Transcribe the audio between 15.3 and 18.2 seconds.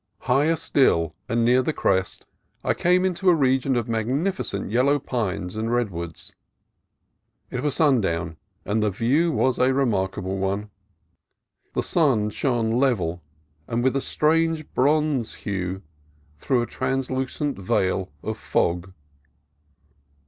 hue, through a translucent veil